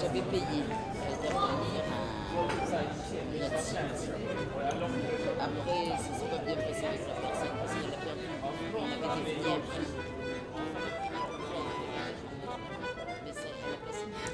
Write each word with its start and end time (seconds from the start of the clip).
j'avais 0.00 0.22
payé. 0.30 0.64
Après, 5.40 5.84
ça 5.98 6.10
s'est 6.18 6.30
pas 6.30 6.38
bien 6.44 6.54
passé 6.54 6.84
avec 6.86 7.00
la 7.06 7.14
personne 7.20 7.54
parce 7.58 7.72
qu'elle 7.74 7.92
a 7.92 8.00
perdu. 8.00 8.24
On 8.74 8.84
avait 9.10 9.24
des. 9.24 9.44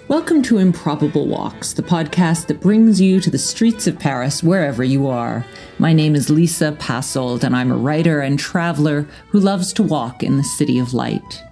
Welcome 0.09 0.43
to 0.43 0.59
Improbable 0.59 1.27
Walks, 1.27 1.73
the 1.73 1.83
podcast 1.83 2.49
that 2.49 2.61
brings 2.61 3.01
you 3.01 3.21
to 3.21 3.31
the 3.31 3.39
streets 3.39 3.87
of 3.87 3.97
Paris 3.99 4.43
wherever 4.43 4.83
you 4.83 5.07
are. 5.07 5.45
My 5.79 5.93
name 5.93 6.17
is 6.17 6.29
Lisa 6.31 6.73
Pasold, 6.73 7.45
and 7.45 7.55
I'm 7.55 7.71
a 7.71 7.77
writer 7.77 8.21
and 8.21 8.37
traveler 8.37 9.07
who 9.29 9.39
loves 9.39 9.73
to 9.75 9.85
walk 9.85 10.25
in 10.25 10.37
the 10.37 10.43
city 10.43 10.81
of 10.81 10.95
light. 10.95 11.45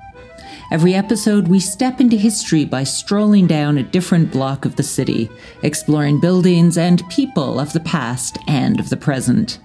Every 0.71 0.95
episode, 0.95 1.49
we 1.49 1.61
step 1.61 1.99
into 1.99 2.19
history 2.19 2.67
by 2.67 2.85
strolling 2.85 3.47
down 3.47 3.79
a 3.79 3.83
different 3.83 4.31
block 4.31 4.67
of 4.67 4.77
the 4.77 4.83
city, 4.83 5.31
exploring 5.63 6.21
buildings 6.21 6.77
and 6.77 7.09
people 7.09 7.59
of 7.59 7.73
the 7.73 7.81
past 7.81 8.37
and 8.47 8.79
of 8.79 8.91
the 8.91 8.97
present. 8.99 9.61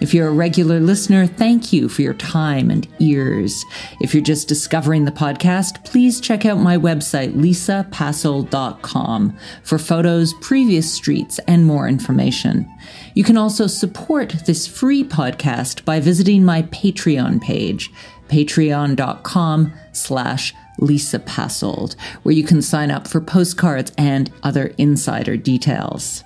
If 0.00 0.12
you're 0.12 0.26
a 0.26 0.32
regular 0.32 0.80
listener, 0.80 1.24
thank 1.26 1.72
you 1.72 1.88
for 1.88 2.02
your 2.02 2.14
time 2.14 2.68
and 2.68 2.88
ears. 2.98 3.64
If 4.00 4.12
you're 4.12 4.24
just 4.24 4.48
discovering 4.48 5.04
the 5.04 5.12
podcast, 5.12 5.84
please 5.84 6.20
check 6.20 6.44
out 6.44 6.58
my 6.58 6.76
website, 6.76 7.32
lisapasold.com, 7.34 9.36
for 9.62 9.78
photos, 9.78 10.34
previous 10.40 10.92
streets, 10.92 11.38
and 11.46 11.64
more 11.64 11.86
information. 11.86 12.68
You 13.14 13.22
can 13.22 13.36
also 13.36 13.68
support 13.68 14.34
this 14.46 14.66
free 14.66 15.04
podcast 15.04 15.84
by 15.84 16.00
visiting 16.00 16.44
my 16.44 16.62
Patreon 16.62 17.40
page, 17.40 17.92
patreon.com 18.30 19.72
slash 19.92 20.54
Lisa 20.78 21.18
Pasold, 21.18 21.94
where 22.22 22.34
you 22.34 22.44
can 22.44 22.62
sign 22.62 22.90
up 22.90 23.06
for 23.06 23.20
postcards 23.20 23.92
and 23.98 24.32
other 24.42 24.68
insider 24.78 25.36
details. 25.36 26.24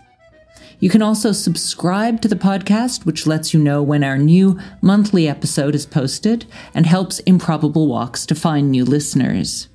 You 0.81 0.91
can 0.91 1.03
also 1.03 1.33
subscribe 1.33 2.21
to 2.21 2.29
the 2.29 2.37
podcast, 2.37 3.07
which 3.07 3.27
lets 3.27 3.55
you 3.55 3.61
know 3.61 3.83
when 3.83 4.05
our 4.05 4.19
new 4.19 4.59
monthly 4.83 5.29
episode 5.29 5.75
is 5.75 5.87
posted 5.87 6.47
and 6.75 6.85
helps 6.85 7.21
Improbable 7.21 7.87
Walks 7.89 8.27
to 8.27 8.35
find 8.35 8.71
new 8.71 8.85
listeners. 8.85 9.69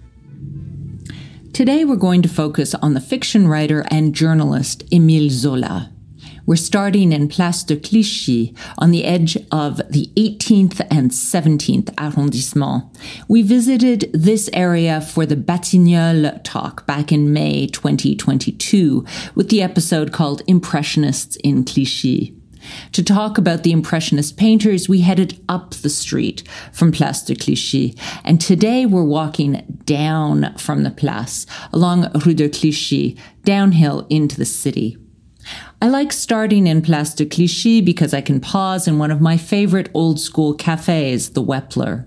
Today, 1.52 1.84
we're 1.84 1.96
going 1.96 2.22
to 2.22 2.30
focus 2.30 2.76
on 2.76 2.94
the 2.94 3.02
fiction 3.02 3.48
writer 3.48 3.84
and 3.90 4.14
journalist 4.14 4.86
Émile 4.92 5.32
Zola. 5.32 5.92
We're 6.50 6.56
starting 6.56 7.12
in 7.12 7.28
Place 7.28 7.62
de 7.62 7.76
Clichy 7.76 8.56
on 8.80 8.90
the 8.90 9.06
edge 9.06 9.38
of 9.52 9.78
the 9.88 10.12
18th 10.16 10.82
and 10.90 11.12
17th 11.12 11.94
arrondissement. 12.00 12.86
We 13.28 13.44
visited 13.44 14.10
this 14.16 14.50
area 14.52 15.00
for 15.00 15.28
the 15.28 15.36
Batignolles 15.36 16.44
talk 16.44 16.88
back 16.88 17.12
in 17.12 17.32
May 17.32 17.68
2022 17.68 19.06
with 19.36 19.52
the 19.52 19.62
episode 19.62 20.12
called 20.12 20.42
Impressionists 20.48 21.36
in 21.44 21.66
Clichy. 21.66 22.36
To 22.94 23.04
talk 23.04 23.38
about 23.38 23.62
the 23.62 23.72
Impressionist 23.72 24.36
painters, 24.36 24.90
we 24.90 25.02
headed 25.02 25.40
up 25.48 25.76
the 25.76 25.90
street 25.90 26.42
from 26.74 26.92
Place 26.92 27.22
de 27.22 27.36
Clichy, 27.36 27.96
and 28.24 28.42
today 28.42 28.88
we're 28.88 29.04
walking 29.04 29.82
down 29.86 30.56
from 30.58 30.82
the 30.82 30.90
Place 30.90 31.46
along 31.72 32.12
Rue 32.26 32.34
de 32.34 32.50
Clichy, 32.50 33.18
downhill 33.44 34.08
into 34.10 34.36
the 34.36 34.46
city. 34.46 34.98
I 35.82 35.88
like 35.88 36.12
starting 36.12 36.68
in 36.68 36.82
Place 36.82 37.14
de 37.14 37.26
Clichy 37.26 37.80
because 37.80 38.14
I 38.14 38.20
can 38.20 38.42
pause 38.42 38.86
in 38.86 39.00
one 39.00 39.12
of 39.12 39.22
my 39.22 39.38
favorite 39.38 39.90
old 39.94 40.20
school 40.20 40.54
cafes, 40.54 41.30
the 41.30 41.42
Wepler. 41.42 42.06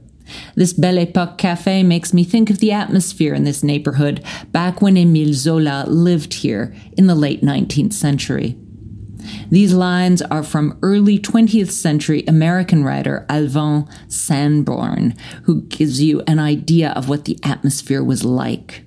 This 0.55 0.75
Belle 0.75 0.99
Epoque 0.99 1.39
cafe 1.39 1.83
makes 1.83 2.13
me 2.13 2.23
think 2.23 2.51
of 2.51 2.59
the 2.59 2.71
atmosphere 2.71 3.33
in 3.33 3.45
this 3.45 3.63
neighborhood 3.63 4.23
back 4.49 4.83
when 4.83 4.97
Émile 4.97 5.33
Zola 5.33 5.87
lived 5.89 6.35
here 6.35 6.75
in 6.99 7.07
the 7.07 7.15
late 7.15 7.41
19th 7.41 7.95
century. 7.95 8.59
These 9.51 9.73
lines 9.73 10.21
are 10.21 10.43
from 10.43 10.79
early 10.83 11.19
20th 11.19 11.71
century 11.71 12.25
American 12.29 12.85
writer 12.85 13.25
Alvan 13.31 13.89
Sanborn, 14.07 15.15
who 15.45 15.63
gives 15.63 16.03
you 16.03 16.23
an 16.27 16.39
idea 16.39 16.91
of 16.91 17.09
what 17.09 17.25
the 17.25 17.39
atmosphere 17.43 18.05
was 18.05 18.23
like. 18.23 18.85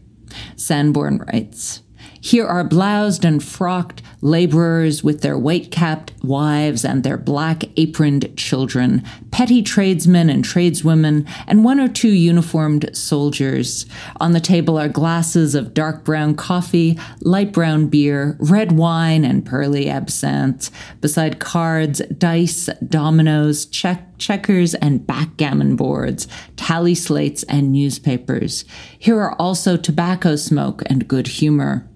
Sanborn 0.56 1.18
writes, 1.20 1.82
here 2.26 2.48
are 2.48 2.64
bloused 2.64 3.24
and 3.24 3.44
frocked 3.44 4.02
laborers 4.26 5.04
with 5.04 5.22
their 5.22 5.38
white 5.38 5.70
capped 5.70 6.12
wives 6.24 6.84
and 6.84 7.04
their 7.04 7.18
black 7.18 7.64
aproned 7.78 8.36
children, 8.36 9.04
petty 9.30 9.62
tradesmen 9.62 10.32
and 10.32 10.44
tradeswomen, 10.44 11.28
and 11.46 11.64
one 11.64 11.80
or 11.80 11.88
two 11.88 12.10
uniformed 12.10 12.90
soldiers. 12.92 13.86
On 14.20 14.32
the 14.32 14.40
table 14.40 14.80
are 14.80 14.90
glasses 14.90 15.54
of 15.54 15.76
dark 15.76 16.04
brown 16.04 16.34
coffee, 16.34 16.98
light 17.22 17.54
brown 17.54 17.86
beer, 17.88 18.36
red 18.40 18.72
wine, 18.72 19.24
and 19.24 19.46
pearly 19.46 19.88
absinthe, 19.88 20.72
beside 21.02 21.40
cards, 21.40 22.00
dice, 22.18 22.68
dominoes, 22.88 23.68
check 23.68 24.18
checkers 24.18 24.74
and 24.76 25.06
backgammon 25.06 25.76
boards, 25.76 26.28
tally 26.56 26.96
slates, 26.96 27.44
and 27.44 27.72
newspapers. 27.72 28.66
Here 28.98 29.20
are 29.20 29.34
also 29.34 29.78
tobacco 29.78 30.36
smoke 30.36 30.82
and 30.88 31.08
good 31.08 31.28
humor. 31.28 31.88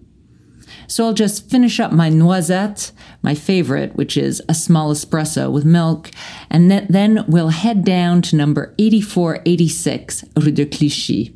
So 0.89 1.05
I'll 1.05 1.13
just 1.13 1.50
finish 1.51 1.79
up 1.79 1.91
my 1.91 2.09
noisette, 2.09 2.91
my 3.22 3.35
favorite, 3.35 3.95
which 3.95 4.17
is 4.17 4.41
a 4.50 4.55
small 4.55 4.91
espresso 4.91 5.51
with 5.51 5.63
milk, 5.63 6.09
and 6.50 6.72
then 6.72 7.23
we'll 7.27 7.50
head 7.50 7.85
down 7.85 8.23
to 8.23 8.35
number 8.35 8.73
8486 8.79 10.25
Rue 10.35 10.51
de 10.51 10.66
Clichy. 10.66 11.35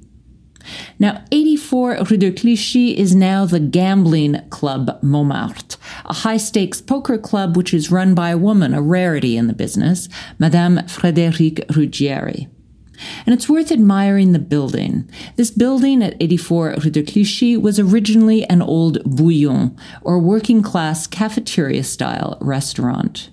Now, 0.97 1.23
84 1.31 1.97
Rue 2.09 2.17
de 2.17 2.31
Clichy 2.31 2.97
is 2.97 3.13
now 3.13 3.45
the 3.45 3.59
Gambling 3.59 4.41
Club 4.49 4.97
Montmartre, 5.03 5.77
a 6.05 6.13
high 6.13 6.37
stakes 6.37 6.81
poker 6.81 7.19
club 7.19 7.55
which 7.55 7.75
is 7.75 7.91
run 7.91 8.15
by 8.15 8.31
a 8.31 8.37
woman, 8.39 8.73
a 8.73 8.81
rarity 8.81 9.37
in 9.37 9.45
the 9.45 9.53
business, 9.53 10.09
Madame 10.39 10.77
Frédérique 10.87 11.63
Ruggieri. 11.67 12.47
And 13.25 13.33
it's 13.33 13.49
worth 13.49 13.71
admiring 13.71 14.33
the 14.33 14.39
building. 14.39 15.09
This 15.35 15.51
building 15.51 16.03
at 16.03 16.15
84 16.21 16.75
Rue 16.83 16.91
de 16.91 17.03
Clichy 17.03 17.57
was 17.57 17.79
originally 17.79 18.43
an 18.49 18.61
old 18.61 19.03
bouillon, 19.03 19.77
or 20.01 20.19
working 20.19 20.61
class 20.61 21.07
cafeteria 21.07 21.83
style 21.83 22.37
restaurant. 22.41 23.29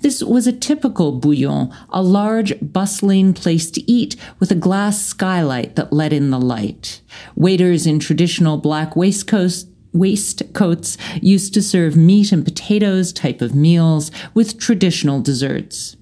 This 0.00 0.22
was 0.22 0.46
a 0.46 0.52
typical 0.52 1.12
bouillon, 1.12 1.72
a 1.90 2.02
large, 2.02 2.54
bustling 2.60 3.34
place 3.34 3.70
to 3.72 3.90
eat 3.90 4.16
with 4.38 4.50
a 4.50 4.54
glass 4.54 5.02
skylight 5.02 5.76
that 5.76 5.92
let 5.92 6.12
in 6.12 6.30
the 6.30 6.40
light. 6.40 7.00
Waiters 7.34 7.86
in 7.86 7.98
traditional 7.98 8.56
black 8.56 8.94
waistcoats 8.96 9.66
waistcoats 9.92 10.98
used 11.22 11.54
to 11.54 11.62
serve 11.62 11.96
meat 11.96 12.30
and 12.30 12.44
potatoes 12.44 13.14
type 13.14 13.40
of 13.40 13.54
meals 13.54 14.10
with 14.34 14.58
traditional 14.58 15.20
desserts. 15.20 15.96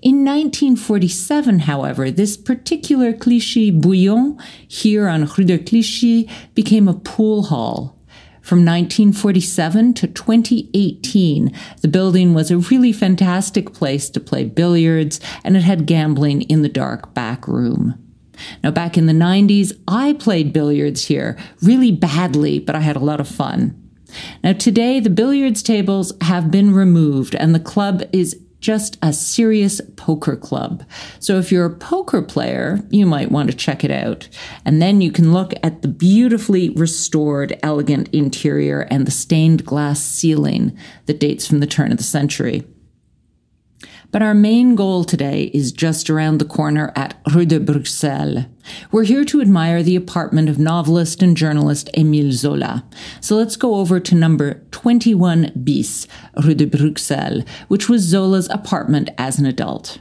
In 0.00 0.24
1947, 0.24 1.60
however, 1.60 2.10
this 2.10 2.36
particular 2.36 3.12
Clichy 3.12 3.70
bouillon 3.70 4.38
here 4.66 5.08
on 5.08 5.26
Rue 5.26 5.44
de 5.44 5.58
Clichy 5.58 6.30
became 6.54 6.88
a 6.88 6.94
pool 6.94 7.44
hall. 7.44 7.98
From 8.42 8.60
1947 8.60 9.92
to 9.94 10.06
2018, 10.06 11.52
the 11.82 11.88
building 11.88 12.32
was 12.32 12.50
a 12.50 12.56
really 12.56 12.92
fantastic 12.92 13.74
place 13.74 14.08
to 14.08 14.20
play 14.20 14.44
billiards, 14.44 15.20
and 15.44 15.54
it 15.54 15.64
had 15.64 15.84
gambling 15.84 16.42
in 16.42 16.62
the 16.62 16.68
dark 16.70 17.12
back 17.12 17.46
room. 17.46 18.02
Now, 18.64 18.70
back 18.70 18.96
in 18.96 19.04
the 19.04 19.12
90s, 19.12 19.72
I 19.86 20.14
played 20.14 20.54
billiards 20.54 21.06
here 21.06 21.36
really 21.60 21.92
badly, 21.92 22.58
but 22.58 22.74
I 22.74 22.80
had 22.80 22.96
a 22.96 23.00
lot 23.00 23.20
of 23.20 23.28
fun. 23.28 23.74
Now, 24.42 24.54
today, 24.54 25.00
the 25.00 25.10
billiards 25.10 25.62
tables 25.62 26.12
have 26.22 26.50
been 26.50 26.72
removed, 26.74 27.34
and 27.34 27.54
the 27.54 27.60
club 27.60 28.02
is 28.12 28.40
just 28.60 28.98
a 29.02 29.12
serious 29.12 29.80
poker 29.96 30.36
club. 30.36 30.84
So 31.20 31.38
if 31.38 31.52
you're 31.52 31.66
a 31.66 31.74
poker 31.74 32.22
player, 32.22 32.80
you 32.90 33.06
might 33.06 33.30
want 33.30 33.50
to 33.50 33.56
check 33.56 33.84
it 33.84 33.90
out. 33.90 34.28
And 34.64 34.82
then 34.82 35.00
you 35.00 35.12
can 35.12 35.32
look 35.32 35.52
at 35.62 35.82
the 35.82 35.88
beautifully 35.88 36.70
restored, 36.70 37.58
elegant 37.62 38.08
interior 38.12 38.80
and 38.90 39.06
the 39.06 39.12
stained 39.12 39.64
glass 39.64 40.00
ceiling 40.00 40.76
that 41.06 41.20
dates 41.20 41.46
from 41.46 41.60
the 41.60 41.66
turn 41.66 41.92
of 41.92 41.98
the 41.98 42.04
century. 42.04 42.64
But 44.10 44.22
our 44.22 44.32
main 44.32 44.74
goal 44.74 45.04
today 45.04 45.50
is 45.52 45.70
just 45.70 46.08
around 46.08 46.38
the 46.38 46.46
corner 46.46 46.92
at 46.96 47.20
Rue 47.34 47.44
de 47.44 47.60
Bruxelles. 47.60 48.46
We're 48.90 49.04
here 49.04 49.24
to 49.26 49.42
admire 49.42 49.82
the 49.82 49.96
apartment 49.96 50.48
of 50.48 50.58
novelist 50.58 51.22
and 51.22 51.36
journalist 51.36 51.90
Émile 51.94 52.32
Zola. 52.32 52.84
So 53.20 53.36
let's 53.36 53.56
go 53.56 53.74
over 53.74 54.00
to 54.00 54.14
number 54.14 54.62
21 54.70 55.52
bis, 55.62 56.06
Rue 56.42 56.54
de 56.54 56.66
Bruxelles, 56.66 57.44
which 57.68 57.90
was 57.90 58.00
Zola's 58.00 58.48
apartment 58.48 59.10
as 59.18 59.38
an 59.38 59.44
adult. 59.44 59.98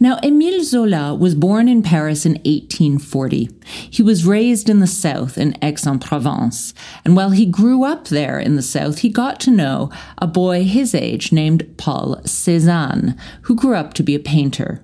Now, 0.00 0.18
Émile 0.20 0.62
Zola 0.62 1.14
was 1.14 1.34
born 1.34 1.68
in 1.68 1.82
Paris 1.82 2.24
in 2.26 2.32
1840. 2.44 3.48
He 3.90 4.02
was 4.02 4.26
raised 4.26 4.68
in 4.68 4.80
the 4.80 4.86
south 4.86 5.38
in 5.38 5.56
Aix-en-Provence, 5.62 6.74
and 7.04 7.16
while 7.16 7.30
he 7.30 7.46
grew 7.46 7.84
up 7.84 8.08
there 8.08 8.38
in 8.38 8.56
the 8.56 8.62
south, 8.62 8.98
he 8.98 9.08
got 9.08 9.40
to 9.40 9.50
know 9.50 9.90
a 10.18 10.26
boy 10.26 10.64
his 10.64 10.94
age 10.94 11.32
named 11.32 11.76
Paul 11.76 12.16
Cézanne, 12.24 13.18
who 13.42 13.54
grew 13.54 13.74
up 13.74 13.94
to 13.94 14.02
be 14.02 14.14
a 14.14 14.20
painter. 14.20 14.82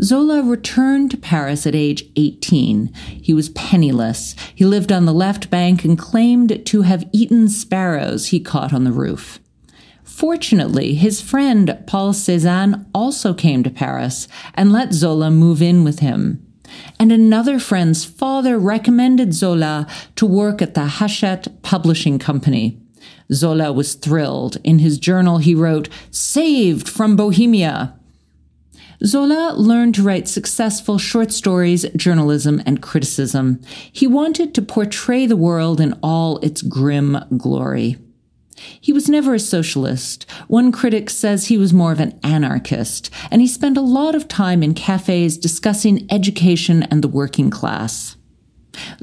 Zola 0.00 0.42
returned 0.42 1.10
to 1.12 1.16
Paris 1.16 1.66
at 1.66 1.74
age 1.74 2.04
18. 2.16 2.92
He 2.94 3.32
was 3.32 3.50
penniless. 3.50 4.34
He 4.54 4.64
lived 4.64 4.90
on 4.90 5.04
the 5.04 5.12
left 5.12 5.48
bank 5.50 5.84
and 5.84 5.98
claimed 5.98 6.66
to 6.66 6.82
have 6.82 7.08
eaten 7.12 7.48
sparrows 7.48 8.28
he 8.28 8.40
caught 8.40 8.72
on 8.72 8.84
the 8.84 8.92
roof. 8.92 9.38
Fortunately, 10.12 10.94
his 10.94 11.22
friend 11.22 11.78
Paul 11.86 12.12
Cézanne 12.12 12.84
also 12.94 13.32
came 13.32 13.64
to 13.64 13.70
Paris 13.70 14.28
and 14.54 14.70
let 14.70 14.92
Zola 14.92 15.30
move 15.30 15.62
in 15.62 15.84
with 15.84 15.98
him. 16.00 16.46
And 17.00 17.10
another 17.10 17.58
friend's 17.58 18.04
father 18.04 18.58
recommended 18.58 19.32
Zola 19.32 19.86
to 20.16 20.26
work 20.26 20.60
at 20.60 20.74
the 20.74 20.86
Hachette 20.86 21.62
Publishing 21.62 22.18
Company. 22.18 22.78
Zola 23.32 23.72
was 23.72 23.94
thrilled. 23.94 24.58
In 24.62 24.80
his 24.80 24.98
journal, 24.98 25.38
he 25.38 25.54
wrote, 25.54 25.88
Saved 26.10 26.88
from 26.88 27.16
Bohemia. 27.16 27.98
Zola 29.04 29.54
learned 29.56 29.96
to 29.96 30.02
write 30.02 30.28
successful 30.28 30.98
short 30.98 31.32
stories, 31.32 31.84
journalism, 31.96 32.62
and 32.66 32.82
criticism. 32.82 33.60
He 33.90 34.06
wanted 34.06 34.54
to 34.54 34.62
portray 34.62 35.26
the 35.26 35.36
world 35.36 35.80
in 35.80 35.98
all 36.02 36.36
its 36.38 36.60
grim 36.62 37.18
glory. 37.36 37.96
He 38.80 38.92
was 38.92 39.08
never 39.08 39.34
a 39.34 39.38
socialist. 39.38 40.28
One 40.48 40.72
critic 40.72 41.10
says 41.10 41.46
he 41.46 41.58
was 41.58 41.72
more 41.72 41.92
of 41.92 42.00
an 42.00 42.18
anarchist, 42.22 43.10
and 43.30 43.40
he 43.40 43.46
spent 43.46 43.76
a 43.76 43.82
lot 43.82 44.14
of 44.14 44.28
time 44.28 44.62
in 44.62 44.74
cafes 44.74 45.38
discussing 45.38 46.06
education 46.10 46.82
and 46.84 47.02
the 47.02 47.08
working 47.08 47.50
class. 47.50 48.16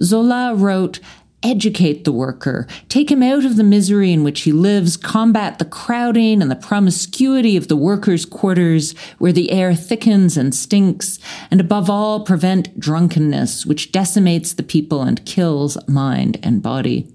Zola 0.02 0.56
wrote, 0.56 1.00
educate 1.42 2.04
the 2.04 2.12
worker, 2.12 2.68
take 2.90 3.10
him 3.10 3.24
out 3.24 3.46
of 3.46 3.56
the 3.56 3.64
misery 3.64 4.12
in 4.12 4.24
which 4.24 4.42
he 4.42 4.52
lives, 4.52 4.98
combat 4.98 5.58
the 5.58 5.66
crowding 5.66 6.42
and 6.42 6.52
the 6.52 6.56
promiscuity 6.56 7.56
of 7.56 7.68
the 7.68 7.78
workers' 7.78 8.26
quarters 8.26 8.98
where 9.20 9.32
the 9.32 9.52
air 9.52 9.74
thickens 9.74 10.36
and 10.36 10.54
stinks, 10.54 11.20
and 11.50 11.62
above 11.62 11.90
all, 11.90 12.26
prevent 12.26 12.80
drunkenness, 12.80 13.66
which 13.66 13.92
decimates 13.92 14.54
the 14.54 14.64
people 14.64 15.02
and 15.02 15.26
kills 15.26 15.78
mind 15.88 16.38
and 16.44 16.62
body. 16.62 17.08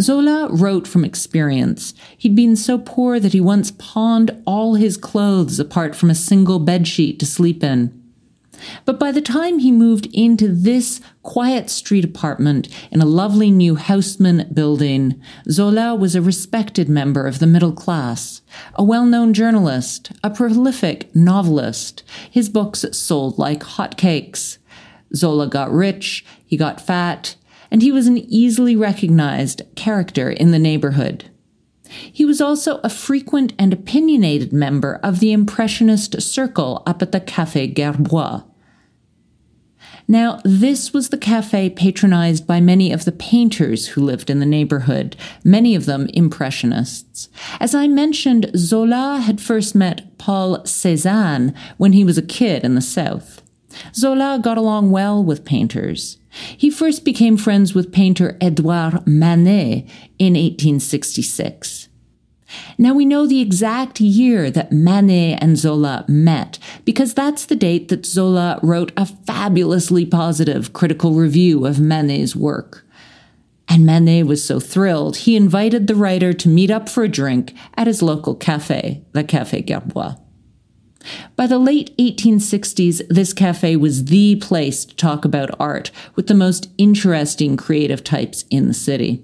Zola 0.00 0.48
wrote 0.50 0.86
from 0.86 1.04
experience. 1.04 1.94
He'd 2.18 2.36
been 2.36 2.56
so 2.56 2.78
poor 2.78 3.18
that 3.18 3.32
he 3.32 3.40
once 3.40 3.72
pawned 3.72 4.42
all 4.46 4.74
his 4.74 4.96
clothes 4.96 5.58
apart 5.58 5.96
from 5.96 6.10
a 6.10 6.14
single 6.14 6.60
bedsheet 6.60 7.18
to 7.18 7.26
sleep 7.26 7.64
in. 7.64 8.02
But 8.84 8.98
by 8.98 9.12
the 9.12 9.20
time 9.20 9.58
he 9.58 9.70
moved 9.70 10.06
into 10.12 10.48
this 10.48 11.00
quiet 11.22 11.68
street 11.70 12.04
apartment 12.04 12.68
in 12.90 13.00
a 13.00 13.06
lovely 13.06 13.50
new 13.50 13.76
Haussmann 13.76 14.52
building, 14.52 15.20
Zola 15.50 15.94
was 15.94 16.14
a 16.14 16.22
respected 16.22 16.88
member 16.88 17.26
of 17.26 17.38
the 17.38 17.46
middle 17.46 17.72
class, 17.72 18.42
a 18.74 18.84
well 18.84 19.04
known 19.04 19.34
journalist, 19.34 20.12
a 20.22 20.30
prolific 20.30 21.14
novelist. 21.14 22.02
His 22.30 22.48
books 22.48 22.84
sold 22.92 23.38
like 23.38 23.60
hotcakes. 23.60 24.58
Zola 25.14 25.48
got 25.48 25.70
rich, 25.70 26.24
he 26.44 26.56
got 26.56 26.80
fat, 26.80 27.36
and 27.70 27.82
he 27.82 27.92
was 27.92 28.06
an 28.06 28.18
easily 28.18 28.76
recognized 28.76 29.62
character 29.74 30.30
in 30.30 30.50
the 30.50 30.58
neighborhood. 30.58 31.30
He 31.88 32.24
was 32.24 32.40
also 32.40 32.78
a 32.82 32.88
frequent 32.88 33.52
and 33.58 33.72
opinionated 33.72 34.52
member 34.52 34.98
of 35.02 35.20
the 35.20 35.32
Impressionist 35.32 36.20
circle 36.20 36.82
up 36.86 37.02
at 37.02 37.12
the 37.12 37.20
Café 37.20 37.72
Guerbois. 37.72 38.42
Now, 40.08 40.40
this 40.44 40.92
was 40.92 41.08
the 41.08 41.18
cafe 41.18 41.68
patronized 41.68 42.46
by 42.46 42.60
many 42.60 42.92
of 42.92 43.04
the 43.04 43.12
painters 43.12 43.88
who 43.88 44.04
lived 44.04 44.30
in 44.30 44.38
the 44.38 44.46
neighborhood, 44.46 45.16
many 45.42 45.74
of 45.74 45.86
them 45.86 46.08
Impressionists. 46.14 47.28
As 47.58 47.74
I 47.74 47.88
mentioned, 47.88 48.52
Zola 48.56 49.20
had 49.24 49.40
first 49.40 49.74
met 49.74 50.16
Paul 50.16 50.58
Cézanne 50.60 51.56
when 51.76 51.92
he 51.92 52.04
was 52.04 52.18
a 52.18 52.22
kid 52.22 52.62
in 52.62 52.76
the 52.76 52.80
South. 52.80 53.42
Zola 53.94 54.38
got 54.40 54.56
along 54.56 54.90
well 54.90 55.22
with 55.22 55.44
painters. 55.44 56.18
He 56.56 56.70
first 56.70 57.04
became 57.04 57.36
friends 57.36 57.74
with 57.74 57.92
painter 57.92 58.36
Edouard 58.40 59.06
Manet 59.06 59.86
in 60.18 60.34
1866. 60.34 61.88
Now 62.78 62.94
we 62.94 63.04
know 63.04 63.26
the 63.26 63.40
exact 63.40 64.00
year 64.00 64.50
that 64.50 64.72
Manet 64.72 65.38
and 65.40 65.58
Zola 65.58 66.04
met 66.08 66.58
because 66.84 67.14
that's 67.14 67.46
the 67.46 67.56
date 67.56 67.88
that 67.88 68.06
Zola 68.06 68.60
wrote 68.62 68.92
a 68.96 69.06
fabulously 69.06 70.06
positive 70.06 70.72
critical 70.72 71.14
review 71.14 71.66
of 71.66 71.80
Manet's 71.80 72.36
work. 72.36 72.84
And 73.68 73.84
Manet 73.84 74.24
was 74.24 74.44
so 74.44 74.60
thrilled, 74.60 75.16
he 75.18 75.34
invited 75.34 75.86
the 75.86 75.96
writer 75.96 76.32
to 76.32 76.48
meet 76.48 76.70
up 76.70 76.88
for 76.88 77.02
a 77.02 77.08
drink 77.08 77.52
at 77.74 77.88
his 77.88 78.00
local 78.00 78.36
cafe, 78.36 79.02
the 79.12 79.24
Café 79.24 79.66
Guerbois. 79.66 80.14
By 81.36 81.46
the 81.46 81.58
late 81.58 81.96
1860s, 81.98 83.02
this 83.08 83.32
cafe 83.32 83.76
was 83.76 84.06
the 84.06 84.36
place 84.36 84.84
to 84.84 84.96
talk 84.96 85.24
about 85.24 85.58
art 85.60 85.90
with 86.14 86.26
the 86.26 86.34
most 86.34 86.70
interesting 86.78 87.56
creative 87.56 88.02
types 88.02 88.44
in 88.50 88.68
the 88.68 88.74
city. 88.74 89.22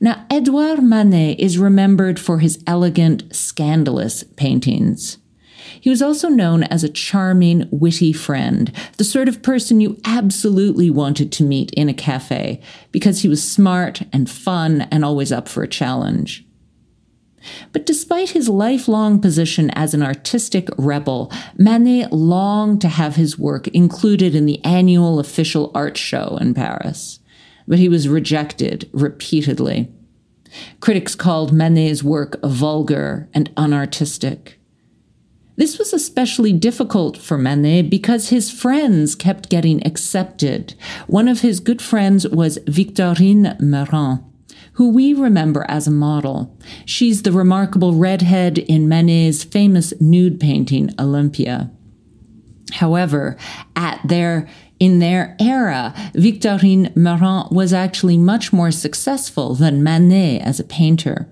Now, 0.00 0.24
Edouard 0.30 0.82
Manet 0.82 1.36
is 1.38 1.58
remembered 1.58 2.20
for 2.20 2.38
his 2.38 2.62
elegant, 2.66 3.34
scandalous 3.34 4.22
paintings. 4.22 5.18
He 5.80 5.90
was 5.90 6.02
also 6.02 6.28
known 6.28 6.62
as 6.64 6.84
a 6.84 6.88
charming, 6.88 7.68
witty 7.70 8.12
friend, 8.12 8.72
the 8.96 9.04
sort 9.04 9.28
of 9.28 9.42
person 9.42 9.80
you 9.80 9.98
absolutely 10.04 10.90
wanted 10.90 11.32
to 11.32 11.44
meet 11.44 11.72
in 11.72 11.88
a 11.88 11.94
cafe 11.94 12.60
because 12.92 13.22
he 13.22 13.28
was 13.28 13.46
smart 13.46 14.02
and 14.12 14.30
fun 14.30 14.82
and 14.90 15.04
always 15.04 15.32
up 15.32 15.48
for 15.48 15.62
a 15.62 15.68
challenge. 15.68 16.46
But 17.72 17.86
despite 17.86 18.30
his 18.30 18.48
lifelong 18.48 19.20
position 19.20 19.70
as 19.70 19.94
an 19.94 20.02
artistic 20.02 20.68
rebel, 20.78 21.32
Manet 21.56 22.12
longed 22.12 22.80
to 22.82 22.88
have 22.88 23.16
his 23.16 23.38
work 23.38 23.68
included 23.68 24.34
in 24.34 24.46
the 24.46 24.64
annual 24.64 25.18
official 25.18 25.70
art 25.74 25.96
show 25.96 26.38
in 26.40 26.54
Paris. 26.54 27.20
But 27.66 27.78
he 27.78 27.88
was 27.88 28.08
rejected 28.08 28.88
repeatedly. 28.92 29.90
Critics 30.80 31.14
called 31.14 31.52
Manet's 31.52 32.02
work 32.02 32.40
vulgar 32.42 33.28
and 33.34 33.54
unartistic. 33.56 34.54
This 35.56 35.78
was 35.78 35.92
especially 35.92 36.52
difficult 36.52 37.16
for 37.16 37.38
Manet 37.38 37.82
because 37.82 38.28
his 38.28 38.50
friends 38.50 39.14
kept 39.14 39.50
getting 39.50 39.86
accepted. 39.86 40.74
One 41.06 41.28
of 41.28 41.42
his 41.42 41.60
good 41.60 41.80
friends 41.80 42.28
was 42.28 42.58
Victorine 42.66 43.58
Meurent 43.60 44.24
who 44.74 44.90
we 44.90 45.14
remember 45.14 45.64
as 45.68 45.86
a 45.86 45.92
model. 45.92 46.56
She's 46.84 47.22
the 47.22 47.32
remarkable 47.32 47.94
redhead 47.94 48.58
in 48.58 48.88
Manet's 48.88 49.44
famous 49.44 49.92
nude 50.00 50.38
painting, 50.40 50.90
Olympia. 50.98 51.70
However, 52.74 53.36
at 53.76 54.00
their 54.04 54.48
in 54.80 54.98
their 54.98 55.36
era, 55.40 55.94
Victorine 56.14 56.94
Meurent 56.96 57.52
was 57.52 57.72
actually 57.72 58.18
much 58.18 58.52
more 58.52 58.72
successful 58.72 59.54
than 59.54 59.84
Manet 59.84 60.40
as 60.40 60.58
a 60.58 60.64
painter. 60.64 61.28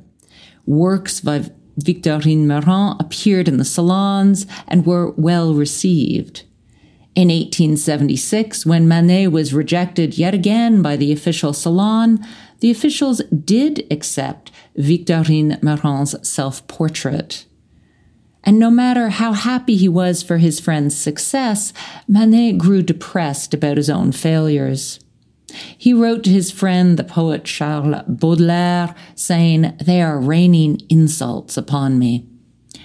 Works 0.64 1.20
by 1.20 1.50
Victorine 1.76 2.46
Meurent 2.46 3.00
appeared 3.00 3.48
in 3.48 3.56
the 3.56 3.64
salons 3.64 4.46
and 4.68 4.86
were 4.86 5.10
well 5.12 5.54
received. 5.54 6.44
In 7.14 7.28
1876, 7.28 8.64
when 8.64 8.88
Manet 8.88 9.26
was 9.28 9.52
rejected 9.52 10.16
yet 10.16 10.32
again 10.32 10.80
by 10.80 10.96
the 10.96 11.12
official 11.12 11.52
salon, 11.52 12.24
the 12.62 12.70
officials 12.70 13.20
did 13.44 13.84
accept 13.90 14.52
Victorine 14.78 15.60
Meurent's 15.64 16.14
self 16.28 16.64
portrait. 16.68 17.44
And 18.44 18.56
no 18.60 18.70
matter 18.70 19.08
how 19.08 19.32
happy 19.32 19.74
he 19.74 19.88
was 19.88 20.22
for 20.22 20.38
his 20.38 20.60
friend's 20.60 20.96
success, 20.96 21.72
Manet 22.06 22.58
grew 22.58 22.82
depressed 22.82 23.52
about 23.52 23.78
his 23.78 23.90
own 23.90 24.12
failures. 24.12 25.00
He 25.76 25.92
wrote 25.92 26.22
to 26.22 26.30
his 26.30 26.52
friend, 26.52 26.96
the 26.96 27.02
poet 27.02 27.42
Charles 27.44 28.04
Baudelaire, 28.06 28.94
saying, 29.16 29.76
They 29.84 30.00
are 30.00 30.20
raining 30.20 30.82
insults 30.88 31.56
upon 31.56 31.98
me. 31.98 32.28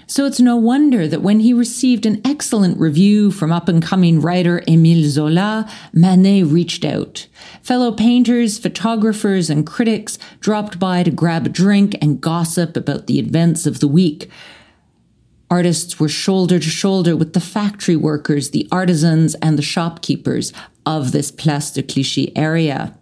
So 0.09 0.25
it's 0.25 0.39
no 0.39 0.55
wonder 0.55 1.05
that 1.05 1.21
when 1.21 1.41
he 1.41 1.51
received 1.51 2.05
an 2.05 2.21
excellent 2.23 2.79
review 2.79 3.29
from 3.29 3.51
up 3.51 3.67
and 3.67 3.83
coming 3.83 4.21
writer 4.21 4.61
Émile 4.65 5.03
Zola, 5.03 5.69
Manet 5.91 6.43
reached 6.43 6.85
out. 6.85 7.27
Fellow 7.61 7.91
painters, 7.91 8.57
photographers, 8.57 9.49
and 9.49 9.67
critics 9.67 10.17
dropped 10.39 10.79
by 10.79 11.03
to 11.03 11.11
grab 11.11 11.45
a 11.45 11.49
drink 11.49 11.97
and 12.01 12.21
gossip 12.21 12.77
about 12.77 13.07
the 13.07 13.19
events 13.19 13.65
of 13.65 13.81
the 13.81 13.87
week. 13.87 14.29
Artists 15.49 15.99
were 15.99 16.09
shoulder 16.09 16.57
to 16.57 16.69
shoulder 16.69 17.13
with 17.17 17.33
the 17.33 17.41
factory 17.41 17.97
workers, 17.97 18.51
the 18.51 18.67
artisans, 18.71 19.35
and 19.35 19.57
the 19.57 19.61
shopkeepers 19.61 20.53
of 20.85 21.11
this 21.11 21.31
Place 21.31 21.71
de 21.71 21.83
Clichy 21.83 22.35
area. 22.35 22.97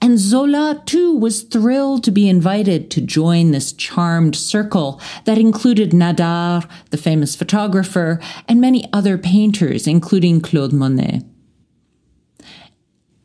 And 0.00 0.18
Zola, 0.18 0.82
too, 0.86 1.16
was 1.16 1.42
thrilled 1.42 2.04
to 2.04 2.10
be 2.10 2.28
invited 2.28 2.90
to 2.92 3.00
join 3.00 3.50
this 3.50 3.72
charmed 3.72 4.36
circle 4.36 5.00
that 5.24 5.38
included 5.38 5.92
Nadar, 5.92 6.68
the 6.90 6.98
famous 6.98 7.34
photographer, 7.34 8.20
and 8.48 8.60
many 8.60 8.88
other 8.92 9.16
painters, 9.16 9.86
including 9.86 10.40
Claude 10.40 10.72
Monet. 10.72 11.22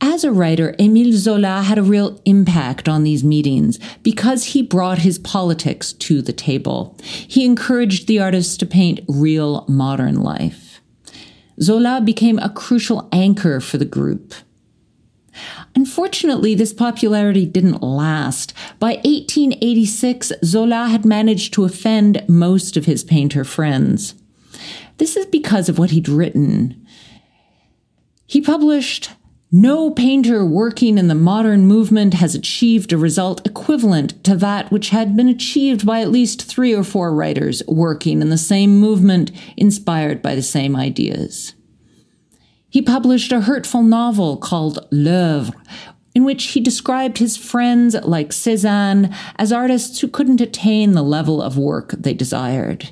As 0.01 0.23
a 0.23 0.31
writer, 0.31 0.73
Émile 0.79 1.11
Zola 1.11 1.61
had 1.61 1.77
a 1.77 1.83
real 1.83 2.21
impact 2.23 2.87
on 2.87 3.03
these 3.03 3.23
meetings 3.23 3.79
because 4.01 4.45
he 4.45 4.61
brought 4.61 4.99
his 4.99 5.19
politics 5.19 5.91
to 5.93 6.21
the 6.21 6.31
table. 6.31 6.97
He 7.03 7.43
encouraged 7.43 8.07
the 8.07 8.19
artists 8.19 8.55
to 8.57 8.65
paint 8.65 9.01
real 9.09 9.65
modern 9.67 10.21
life. 10.21 10.81
Zola 11.61 11.99
became 11.99 12.39
a 12.39 12.49
crucial 12.49 13.09
anchor 13.11 13.59
for 13.59 13.77
the 13.77 13.85
group. 13.85 14.33
Unfortunately, 15.75 16.55
this 16.55 16.73
popularity 16.73 17.45
didn't 17.45 17.81
last. 17.81 18.53
By 18.79 18.95
1886, 19.03 20.33
Zola 20.43 20.87
had 20.87 21.05
managed 21.05 21.53
to 21.53 21.65
offend 21.65 22.23
most 22.27 22.75
of 22.75 22.85
his 22.85 23.03
painter 23.03 23.43
friends. 23.43 24.15
This 24.97 25.15
is 25.15 25.25
because 25.25 25.69
of 25.69 25.79
what 25.79 25.91
he'd 25.91 26.09
written. 26.09 26.85
He 28.25 28.41
published 28.41 29.11
no 29.51 29.89
painter 29.89 30.45
working 30.45 30.99
in 30.99 31.07
the 31.07 31.15
modern 31.15 31.65
movement 31.65 32.13
has 32.13 32.35
achieved 32.35 32.93
a 32.93 32.99
result 32.99 33.43
equivalent 33.47 34.23
to 34.23 34.35
that 34.35 34.71
which 34.71 34.89
had 34.89 35.17
been 35.17 35.27
achieved 35.27 35.87
by 35.87 36.01
at 36.01 36.11
least 36.11 36.43
three 36.43 36.71
or 36.71 36.83
four 36.83 37.15
writers 37.15 37.63
working 37.67 38.21
in 38.21 38.29
the 38.29 38.37
same 38.37 38.79
movement, 38.79 39.31
inspired 39.57 40.21
by 40.21 40.35
the 40.35 40.43
same 40.43 40.75
ideas. 40.75 41.55
He 42.69 42.81
published 42.81 43.31
a 43.31 43.41
hurtful 43.41 43.83
novel 43.83 44.37
called 44.37 44.87
L'Oeuvre, 44.91 45.53
in 46.13 46.23
which 46.23 46.45
he 46.51 46.59
described 46.59 47.17
his 47.17 47.37
friends 47.37 47.95
like 48.03 48.29
Cézanne 48.29 49.15
as 49.37 49.51
artists 49.51 49.99
who 49.99 50.07
couldn't 50.07 50.41
attain 50.41 50.91
the 50.91 51.01
level 51.01 51.41
of 51.41 51.57
work 51.57 51.91
they 51.91 52.13
desired. 52.13 52.91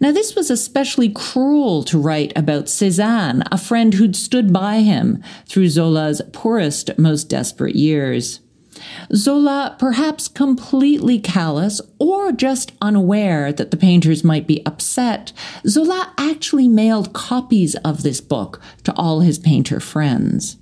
Now, 0.00 0.12
this 0.12 0.36
was 0.36 0.48
especially 0.48 1.08
cruel 1.08 1.82
to 1.84 1.98
write 1.98 2.32
about 2.36 2.66
Cézanne, 2.66 3.42
a 3.50 3.58
friend 3.58 3.94
who'd 3.94 4.14
stood 4.14 4.52
by 4.52 4.80
him 4.80 5.22
through 5.46 5.70
Zola's 5.70 6.22
poorest, 6.32 6.96
most 6.96 7.24
desperate 7.24 7.74
years. 7.74 8.40
Zola, 9.14 9.76
perhaps 9.78 10.28
completely 10.28 11.18
callous 11.18 11.80
or 11.98 12.32
just 12.32 12.72
unaware 12.80 13.52
that 13.52 13.70
the 13.70 13.76
painters 13.76 14.24
might 14.24 14.46
be 14.46 14.64
upset, 14.66 15.32
Zola 15.66 16.12
actually 16.18 16.68
mailed 16.68 17.12
copies 17.12 17.74
of 17.76 18.02
this 18.02 18.20
book 18.20 18.60
to 18.84 18.94
all 18.94 19.20
his 19.20 19.38
painter 19.38 19.80
friends. 19.80 20.56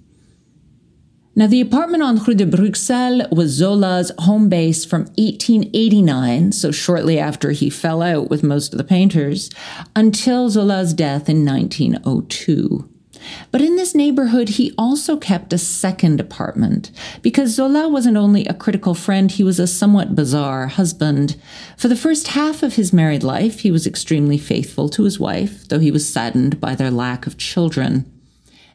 Now, 1.39 1.47
the 1.47 1.61
apartment 1.61 2.03
on 2.03 2.17
Rue 2.17 2.35
de 2.35 2.47
Bruxelles 2.47 3.31
was 3.31 3.51
Zola's 3.51 4.11
home 4.21 4.49
base 4.49 4.87
from 4.87 5.03
1889, 5.19 6.53
so 6.53 6.71
shortly 6.71 7.19
after 7.19 7.51
he 7.51 7.69
fell 7.69 8.01
out 8.01 8.31
with 8.31 8.43
most 8.43 8.73
of 8.73 8.79
the 8.79 8.85
painters, 8.85 9.51
until 9.95 10.49
Zola's 10.49 10.95
death 10.95 11.29
in 11.29 11.45
1902. 11.45 12.89
But 13.51 13.61
in 13.61 13.77
this 13.77 13.95
neighborhood, 13.95 14.51
he 14.51 14.75
also 14.77 15.17
kept 15.17 15.53
a 15.53 15.59
second 15.59 16.21
apartment 16.21 16.91
because 17.23 17.55
Zola 17.55 17.89
wasn't 17.89 18.17
only 18.17 18.45
a 18.47 18.55
critical 18.55 18.95
friend, 18.95 19.31
he 19.31 19.45
was 19.45 19.59
a 19.59 19.67
somewhat 19.67 20.15
bizarre 20.15 20.67
husband. 20.69 21.37
For 21.77 21.89
the 21.89 21.97
first 21.97 22.29
half 22.29 22.63
of 22.63 22.75
his 22.75 22.93
married 22.93 23.23
life, 23.23 23.61
he 23.61 23.71
was 23.71 23.87
extremely 23.87 24.39
faithful 24.39 24.89
to 24.91 25.05
his 25.05 25.19
wife, 25.19 25.69
though 25.69 25.79
he 25.79 25.91
was 25.91 26.13
saddened 26.13 26.61
by 26.61 26.75
their 26.75 26.91
lack 26.91 27.27
of 27.27 27.39
children. 27.39 28.11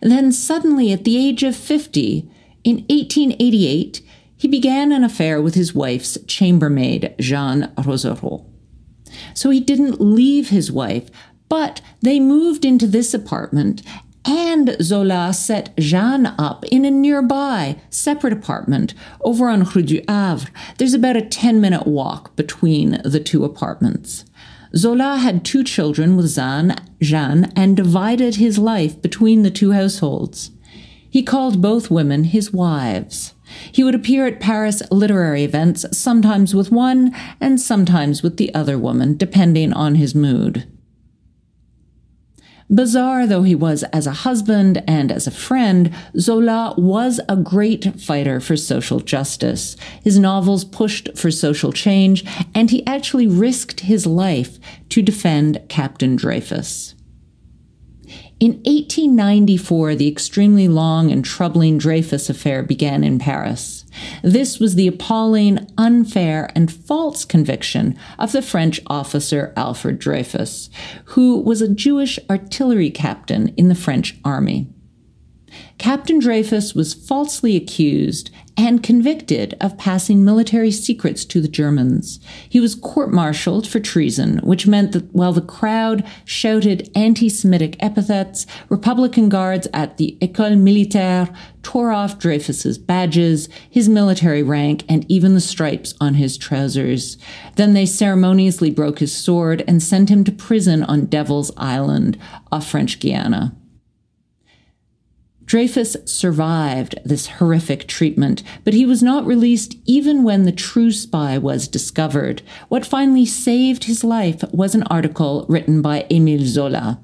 then 0.01 0.31
suddenly, 0.31 0.91
at 0.91 1.03
the 1.03 1.17
age 1.17 1.43
of 1.43 1.55
50, 1.55 2.29
in 2.63 2.77
1888, 2.89 4.01
he 4.35 4.47
began 4.47 4.91
an 4.91 5.03
affair 5.03 5.41
with 5.41 5.53
his 5.55 5.75
wife's 5.75 6.17
chambermaid, 6.25 7.13
Jeanne 7.19 7.71
Rozerot. 7.77 8.43
So 9.33 9.49
he 9.49 9.59
didn't 9.59 10.01
leave 10.01 10.49
his 10.49 10.71
wife, 10.71 11.09
but 11.49 11.81
they 12.01 12.19
moved 12.19 12.65
into 12.65 12.87
this 12.87 13.13
apartment, 13.13 13.83
and 14.25 14.75
Zola 14.81 15.33
set 15.33 15.75
Jeanne 15.77 16.27
up 16.37 16.65
in 16.65 16.85
a 16.85 16.91
nearby, 16.91 17.77
separate 17.89 18.33
apartment 18.33 18.93
over 19.21 19.49
on 19.49 19.63
Rue 19.63 19.81
du 19.81 20.03
Havre. 20.07 20.51
There's 20.77 20.93
about 20.93 21.17
a 21.17 21.21
10 21.21 21.59
minute 21.59 21.87
walk 21.87 22.35
between 22.35 23.01
the 23.03 23.19
two 23.19 23.43
apartments. 23.43 24.25
Zola 24.75 25.17
had 25.17 25.43
two 25.43 25.63
children 25.63 26.15
with 26.15 26.33
Jeanne, 26.33 26.75
Jeanne 27.01 27.51
and 27.55 27.75
divided 27.75 28.35
his 28.35 28.57
life 28.57 29.01
between 29.01 29.43
the 29.43 29.51
two 29.51 29.71
households. 29.71 30.51
He 31.09 31.23
called 31.23 31.61
both 31.61 31.91
women 31.91 32.25
his 32.25 32.53
wives. 32.53 33.33
He 33.71 33.83
would 33.83 33.95
appear 33.95 34.25
at 34.27 34.39
Paris 34.39 34.81
literary 34.91 35.43
events, 35.43 35.85
sometimes 35.97 36.55
with 36.55 36.71
one 36.71 37.13
and 37.41 37.59
sometimes 37.59 38.23
with 38.23 38.37
the 38.37 38.53
other 38.53 38.77
woman, 38.77 39.17
depending 39.17 39.73
on 39.73 39.95
his 39.95 40.15
mood. 40.15 40.67
Bizarre 42.73 43.27
though 43.27 43.43
he 43.43 43.53
was 43.53 43.83
as 43.91 44.07
a 44.07 44.11
husband 44.11 44.81
and 44.87 45.11
as 45.11 45.27
a 45.27 45.31
friend, 45.31 45.93
Zola 46.17 46.73
was 46.77 47.19
a 47.27 47.35
great 47.35 47.99
fighter 47.99 48.39
for 48.39 48.55
social 48.55 49.01
justice. 49.01 49.75
His 50.03 50.17
novels 50.17 50.63
pushed 50.63 51.09
for 51.17 51.31
social 51.31 51.73
change, 51.73 52.23
and 52.55 52.71
he 52.71 52.85
actually 52.87 53.27
risked 53.27 53.81
his 53.81 54.05
life 54.07 54.57
to 54.89 55.01
defend 55.01 55.61
Captain 55.67 56.15
Dreyfus. 56.15 56.95
In 58.39 58.53
1894, 58.63 59.95
the 59.95 60.07
extremely 60.07 60.67
long 60.67 61.11
and 61.11 61.25
troubling 61.25 61.77
Dreyfus 61.77 62.29
affair 62.29 62.63
began 62.63 63.03
in 63.03 63.19
Paris. 63.19 63.80
This 64.23 64.59
was 64.59 64.75
the 64.75 64.87
appalling, 64.87 65.67
unfair, 65.77 66.49
and 66.55 66.71
false 66.71 67.25
conviction 67.25 67.97
of 68.17 68.31
the 68.31 68.41
French 68.41 68.81
officer 68.87 69.53
Alfred 69.55 69.99
Dreyfus, 69.99 70.69
who 71.05 71.39
was 71.39 71.61
a 71.61 71.73
Jewish 71.73 72.19
artillery 72.29 72.89
captain 72.89 73.49
in 73.57 73.67
the 73.67 73.75
French 73.75 74.17
army. 74.23 74.67
Captain 75.77 76.19
Dreyfus 76.19 76.73
was 76.73 76.93
falsely 76.93 77.55
accused 77.55 78.29
and 78.57 78.83
convicted 78.83 79.55
of 79.61 79.77
passing 79.77 80.23
military 80.23 80.71
secrets 80.71 81.25
to 81.25 81.41
the 81.41 81.47
Germans. 81.47 82.19
He 82.49 82.59
was 82.59 82.75
court 82.75 83.11
martialed 83.11 83.67
for 83.67 83.79
treason, 83.79 84.39
which 84.39 84.67
meant 84.67 84.91
that 84.91 85.13
while 85.13 85.33
the 85.33 85.41
crowd 85.41 86.05
shouted 86.25 86.89
anti 86.95 87.29
Semitic 87.29 87.75
epithets, 87.79 88.45
Republican 88.69 89.29
guards 89.29 89.67
at 89.73 89.97
the 89.97 90.17
École 90.21 90.59
Militaire 90.59 91.29
tore 91.63 91.91
off 91.91 92.19
Dreyfus's 92.19 92.77
badges, 92.77 93.47
his 93.69 93.87
military 93.87 94.43
rank, 94.43 94.83
and 94.89 95.05
even 95.09 95.33
the 95.33 95.41
stripes 95.41 95.93
on 96.01 96.15
his 96.15 96.37
trousers. 96.37 97.17
Then 97.55 97.73
they 97.73 97.85
ceremoniously 97.85 98.71
broke 98.71 98.99
his 98.99 99.13
sword 99.13 99.63
and 99.67 99.81
sent 99.81 100.09
him 100.09 100.23
to 100.23 100.31
prison 100.31 100.83
on 100.83 101.05
Devil's 101.05 101.51
Island 101.57 102.17
off 102.51 102.67
French 102.67 102.99
Guiana. 102.99 103.55
Dreyfus 105.51 105.97
survived 106.05 106.97
this 107.03 107.27
horrific 107.27 107.85
treatment, 107.85 108.41
but 108.63 108.73
he 108.73 108.85
was 108.85 109.03
not 109.03 109.25
released 109.25 109.75
even 109.83 110.23
when 110.23 110.43
the 110.43 110.53
true 110.53 110.91
spy 110.91 111.37
was 111.37 111.67
discovered. 111.67 112.41
What 112.69 112.85
finally 112.85 113.25
saved 113.25 113.83
his 113.83 114.01
life 114.01 114.45
was 114.53 114.75
an 114.75 114.83
article 114.83 115.45
written 115.49 115.81
by 115.81 116.05
Émile 116.09 116.45
Zola. 116.45 117.01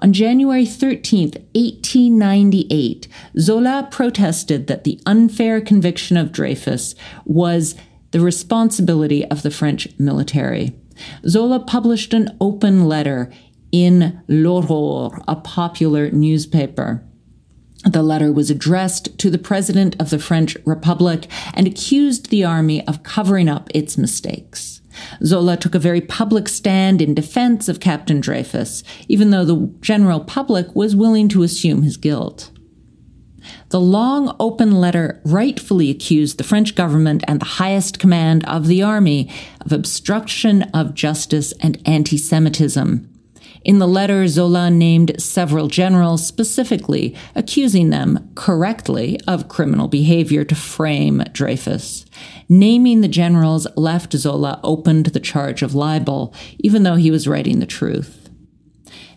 On 0.00 0.12
January 0.12 0.66
13, 0.66 1.34
1898, 1.54 3.06
Zola 3.38 3.86
protested 3.92 4.66
that 4.66 4.82
the 4.82 5.00
unfair 5.06 5.60
conviction 5.60 6.16
of 6.16 6.32
Dreyfus 6.32 6.96
was 7.24 7.76
the 8.10 8.18
responsibility 8.18 9.24
of 9.26 9.42
the 9.42 9.52
French 9.52 9.86
military. 10.00 10.74
Zola 11.28 11.60
published 11.60 12.12
an 12.12 12.36
open 12.40 12.86
letter 12.86 13.30
in 13.70 14.20
L'Aurore, 14.26 15.22
a 15.28 15.36
popular 15.36 16.10
newspaper. 16.10 17.05
The 17.86 18.02
letter 18.02 18.32
was 18.32 18.50
addressed 18.50 19.16
to 19.18 19.30
the 19.30 19.38
President 19.38 19.94
of 20.00 20.10
the 20.10 20.18
French 20.18 20.56
Republic 20.64 21.28
and 21.54 21.68
accused 21.68 22.30
the 22.30 22.44
army 22.44 22.86
of 22.88 23.04
covering 23.04 23.48
up 23.48 23.70
its 23.72 23.96
mistakes. 23.96 24.80
Zola 25.22 25.56
took 25.56 25.74
a 25.74 25.78
very 25.78 26.00
public 26.00 26.48
stand 26.48 27.00
in 27.00 27.14
defense 27.14 27.68
of 27.68 27.78
Captain 27.78 28.20
Dreyfus, 28.20 28.82
even 29.08 29.30
though 29.30 29.44
the 29.44 29.72
general 29.80 30.20
public 30.20 30.74
was 30.74 30.96
willing 30.96 31.28
to 31.28 31.44
assume 31.44 31.82
his 31.82 31.96
guilt. 31.96 32.50
The 33.68 33.80
long 33.80 34.34
open 34.40 34.72
letter 34.72 35.20
rightfully 35.24 35.88
accused 35.88 36.38
the 36.38 36.44
French 36.44 36.74
government 36.74 37.22
and 37.28 37.40
the 37.40 37.44
highest 37.44 38.00
command 38.00 38.44
of 38.46 38.66
the 38.66 38.82
army 38.82 39.30
of 39.60 39.72
obstruction 39.72 40.62
of 40.74 40.94
justice 40.94 41.52
and 41.60 41.80
anti 41.86 42.18
Semitism. 42.18 43.15
In 43.66 43.80
the 43.80 43.88
letter, 43.88 44.28
Zola 44.28 44.70
named 44.70 45.20
several 45.20 45.66
generals 45.66 46.24
specifically, 46.24 47.16
accusing 47.34 47.90
them 47.90 48.30
correctly 48.36 49.18
of 49.26 49.48
criminal 49.48 49.88
behavior 49.88 50.44
to 50.44 50.54
frame 50.54 51.24
Dreyfus. 51.32 52.06
Naming 52.48 53.00
the 53.00 53.08
generals 53.08 53.66
left 53.76 54.12
Zola 54.12 54.60
open 54.62 55.02
to 55.02 55.10
the 55.10 55.18
charge 55.18 55.62
of 55.62 55.74
libel, 55.74 56.32
even 56.60 56.84
though 56.84 56.94
he 56.94 57.10
was 57.10 57.26
writing 57.26 57.58
the 57.58 57.66
truth. 57.66 58.30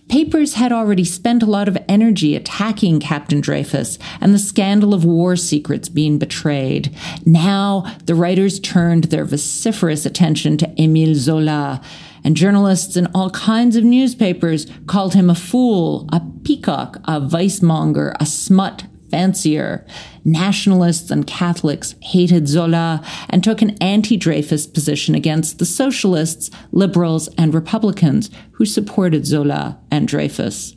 Papers 0.10 0.56
had 0.56 0.72
already 0.72 1.06
spent 1.06 1.44
a 1.44 1.46
lot 1.46 1.68
of 1.68 1.77
energy 1.88 2.36
attacking 2.36 3.00
Captain 3.00 3.41
Dreyfus 3.41 4.00
and 4.20 4.34
the 4.34 4.39
scandal 4.39 4.96
of 4.96 5.06
war 5.06 5.36
secrets 5.36 5.89
being 5.89 6.18
betrayed. 6.18 6.91
Now, 7.24 7.86
the 8.06 8.15
writers 8.15 8.60
turned 8.60 9.06
their 9.06 9.25
vociferous 9.25 10.08
attention 10.08 10.58
to 10.58 10.68
Émile 10.70 11.13
Zola, 11.13 11.84
and 12.24 12.36
journalists 12.36 12.96
in 12.96 13.08
all 13.14 13.30
kinds 13.32 13.76
of 13.76 13.84
newspapers 13.84 14.68
called 14.88 15.14
him 15.14 15.30
a 15.30 15.36
fool, 15.36 16.08
a 16.12 16.22
peacock, 16.44 16.98
a 17.06 17.20
vicemonger, 17.20 18.14
a 18.20 18.26
smut, 18.26 18.86
fancier. 19.10 19.86
Nationalists 20.24 21.12
and 21.12 21.26
Catholics 21.26 21.96
hated 22.02 22.48
Zola 22.48 23.04
and 23.30 23.44
took 23.44 23.62
an 23.62 23.78
anti 23.82 24.18
Dreyfus 24.18 24.68
position 24.68 25.16
against 25.16 25.60
the 25.60 25.66
socialists, 25.66 26.50
liberals, 26.72 27.28
and 27.38 27.54
Republicans 27.54 28.30
who 28.52 28.66
supported 28.66 29.26
Zola 29.26 29.80
and 29.92 30.08
Dreyfus. 30.08 30.76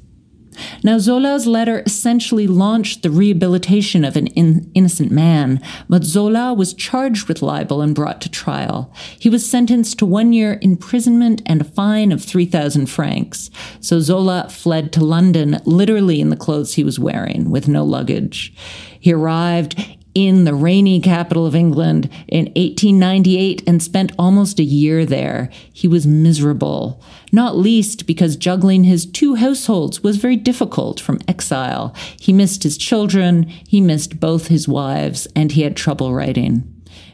Now, 0.83 0.99
Zola's 0.99 1.47
letter 1.47 1.83
essentially 1.87 2.47
launched 2.47 3.03
the 3.03 3.11
rehabilitation 3.11 4.05
of 4.05 4.17
an 4.17 4.29
in- 4.29 4.71
innocent 4.75 5.11
man, 5.11 5.61
but 5.89 6.05
Zola 6.05 6.55
was 6.55 6.75
charged 6.75 7.29
with 7.29 7.43
libel 7.43 7.81
and 7.81 7.95
brought 7.95 8.21
to 8.23 8.31
trial. 8.31 8.93
He 9.19 9.29
was 9.29 9.49
sentenced 9.49 9.99
to 9.99 10.07
one 10.07 10.33
year 10.33 10.59
imprisonment 10.63 11.43
and 11.47 11.61
a 11.61 11.65
fine 11.65 12.13
of 12.13 12.23
3,000 12.23 12.87
francs. 12.87 13.51
So 13.81 14.01
Zola 14.01 14.49
fled 14.51 14.93
to 14.93 15.05
London, 15.05 15.61
literally 15.65 16.21
in 16.21 16.31
the 16.31 16.37
clothes 16.37 16.75
he 16.75 16.85
was 16.85 16.99
wearing, 16.99 17.51
with 17.51 17.69
no 17.69 17.85
luggage. 17.85 18.55
He 18.99 19.13
arrived 19.13 19.99
in 20.15 20.45
the 20.45 20.55
rainy 20.55 21.01
capital 21.01 21.47
of 21.47 21.55
England 21.55 22.09
in 22.29 22.47
1898 22.47 23.63
and 23.67 23.83
spent 23.83 24.13
almost 24.19 24.59
a 24.59 24.65
year 24.65 25.07
there. 25.07 25.51
He 25.73 25.89
was 25.89 26.07
miserable, 26.07 27.03
not 27.33 27.57
least 27.57 28.07
because 28.07 28.37
juggling 28.37 28.85
his 28.85 29.07
two 29.07 29.37
households 29.37 30.03
was 30.03 30.17
very 30.17 30.37
difficult 30.37 31.01
from 31.01 31.19
exile. 31.27 31.95
He 32.19 32.33
missed 32.33 32.63
his 32.63 32.77
children, 32.77 33.45
he 33.67 33.81
missed 33.81 34.21
both 34.21 34.49
his 34.49 34.69
wives, 34.69 35.27
and 35.35 35.53
he 35.53 35.63
had 35.63 35.77
trouble 35.77 36.15
writing. 36.15 36.69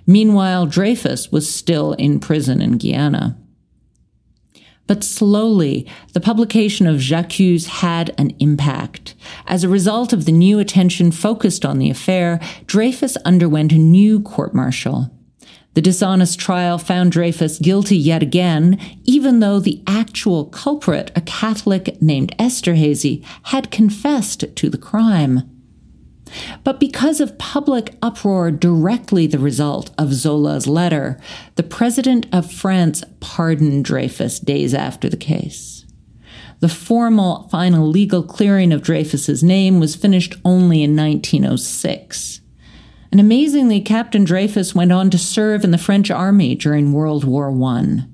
Meanwhile, 0.07 0.67
Dreyfus 0.67 1.31
was 1.31 1.53
still 1.53 1.93
in 1.93 2.19
prison 2.19 2.61
in 2.61 2.79
Guyana. 2.79 3.37
But 4.89 5.05
slowly, 5.05 5.87
the 6.15 6.21
publication 6.21 6.87
of 6.89 6.97
J'accuse 6.97 7.67
had 7.67 8.13
an 8.19 8.35
impact. 8.41 9.15
As 9.47 9.63
a 9.63 9.69
result 9.69 10.13
of 10.15 10.25
the 10.25 10.33
new 10.33 10.59
attention 10.59 11.13
focused 11.13 11.65
on 11.65 11.79
the 11.79 11.91
affair, 11.91 12.41
Dreyfus 12.67 13.17
underwent 13.19 13.71
a 13.71 13.79
new 13.79 14.19
court 14.19 14.55
martial. 14.55 15.11
The 15.75 15.83
dishonest 15.83 16.41
trial 16.41 16.79
found 16.79 17.13
Dreyfus 17.13 17.59
guilty 17.59 17.99
yet 17.99 18.23
again, 18.23 18.81
even 19.05 19.41
though 19.41 19.61
the 19.61 19.83
actual 19.87 20.47
culprit, 20.47 21.13
a 21.15 21.21
Catholic 21.21 22.01
named 22.01 22.35
Esterhazy, 22.39 23.23
had 23.45 23.71
confessed 23.71 24.57
to 24.57 24.71
the 24.71 24.79
crime. 24.79 25.58
But 26.65 26.81
because 26.81 27.21
of 27.21 27.39
public 27.39 27.97
uproar 28.03 28.51
directly 28.51 29.27
the 29.27 29.39
result 29.39 29.91
of 29.99 30.13
Zola's 30.13 30.67
letter, 30.67 31.19
the 31.55 31.63
president 31.63 32.27
of 32.33 32.53
France 32.53 33.05
pardoned 33.21 33.85
Dreyfus 33.85 34.39
days 34.39 34.75
after 34.75 35.09
the 35.09 35.17
case. 35.17 35.85
The 36.61 36.69
formal 36.69 37.49
final 37.49 37.87
legal 37.87 38.23
clearing 38.23 38.73
of 38.73 38.83
Dreyfus's 38.83 39.45
name 39.45 39.79
was 39.79 39.95
finished 39.95 40.35
only 40.45 40.83
in 40.83 40.97
1906. 40.97 42.41
And 43.11 43.21
amazingly, 43.21 43.81
Captain 43.81 44.25
Dreyfus 44.25 44.75
went 44.75 44.93
on 44.93 45.09
to 45.11 45.19
serve 45.19 45.65
in 45.65 45.71
the 45.71 45.79
French 45.79 46.11
army 46.11 46.55
during 46.55 46.93
World 46.93 47.25
War 47.25 47.51
I. 47.51 48.05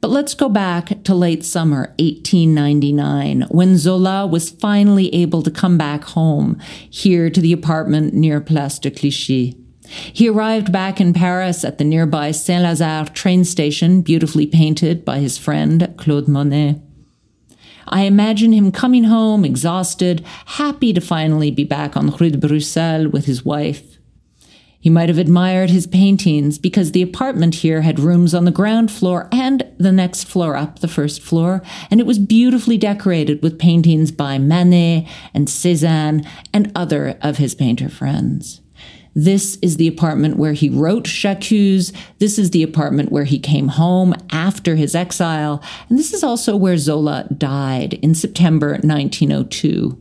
But 0.00 0.10
let's 0.10 0.34
go 0.34 0.48
back 0.48 1.02
to 1.04 1.14
late 1.14 1.44
summer 1.44 1.94
1899 1.98 3.42
when 3.50 3.76
Zola 3.76 4.26
was 4.26 4.50
finally 4.50 5.12
able 5.14 5.42
to 5.42 5.50
come 5.50 5.76
back 5.76 6.04
home, 6.04 6.58
here 6.88 7.30
to 7.30 7.40
the 7.40 7.52
apartment 7.52 8.14
near 8.14 8.40
Place 8.40 8.78
de 8.78 8.90
Clichy. 8.90 9.56
He 9.88 10.28
arrived 10.28 10.70
back 10.70 11.00
in 11.00 11.14
Paris 11.14 11.64
at 11.64 11.78
the 11.78 11.84
nearby 11.84 12.30
Saint 12.30 12.64
Lazare 12.64 13.12
train 13.14 13.44
station, 13.44 14.02
beautifully 14.02 14.46
painted 14.46 15.04
by 15.04 15.18
his 15.18 15.38
friend 15.38 15.94
Claude 15.96 16.28
Monet. 16.28 16.80
I 17.86 18.02
imagine 18.02 18.52
him 18.52 18.70
coming 18.70 19.04
home 19.04 19.44
exhausted, 19.44 20.24
happy 20.44 20.92
to 20.92 21.00
finally 21.00 21.50
be 21.50 21.64
back 21.64 21.96
on 21.96 22.10
Rue 22.10 22.30
de 22.30 22.38
Bruxelles 22.38 23.10
with 23.10 23.24
his 23.24 23.44
wife. 23.44 23.97
He 24.80 24.90
might 24.90 25.08
have 25.08 25.18
admired 25.18 25.70
his 25.70 25.88
paintings 25.88 26.58
because 26.58 26.92
the 26.92 27.02
apartment 27.02 27.56
here 27.56 27.82
had 27.82 27.98
rooms 27.98 28.32
on 28.32 28.44
the 28.44 28.52
ground 28.52 28.92
floor 28.92 29.28
and 29.32 29.66
the 29.76 29.90
next 29.90 30.24
floor 30.24 30.56
up, 30.56 30.78
the 30.78 30.88
first 30.88 31.20
floor, 31.20 31.62
and 31.90 31.98
it 31.98 32.06
was 32.06 32.18
beautifully 32.18 32.78
decorated 32.78 33.42
with 33.42 33.58
paintings 33.58 34.12
by 34.12 34.38
Manet 34.38 35.08
and 35.34 35.48
Cézanne 35.48 36.26
and 36.52 36.70
other 36.76 37.18
of 37.22 37.38
his 37.38 37.56
painter 37.56 37.88
friends. 37.88 38.60
This 39.14 39.58
is 39.62 39.78
the 39.78 39.88
apartment 39.88 40.36
where 40.36 40.52
he 40.52 40.68
wrote 40.68 41.04
J'accuse. 41.04 41.92
This 42.20 42.38
is 42.38 42.50
the 42.50 42.62
apartment 42.62 43.10
where 43.10 43.24
he 43.24 43.40
came 43.40 43.66
home 43.66 44.14
after 44.30 44.76
his 44.76 44.94
exile. 44.94 45.60
And 45.88 45.98
this 45.98 46.12
is 46.12 46.22
also 46.22 46.56
where 46.56 46.76
Zola 46.76 47.26
died 47.36 47.94
in 47.94 48.14
September 48.14 48.78
1902. 48.82 50.00